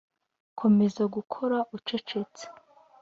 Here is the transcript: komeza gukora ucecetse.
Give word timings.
komeza 0.59 1.03
gukora 1.15 1.57
ucecetse. 1.77 2.43